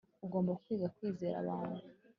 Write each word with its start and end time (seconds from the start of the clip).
ugomba 0.25 0.51
kwiga 0.61 0.87
kwizera 0.95 1.37
abantu 1.43 1.81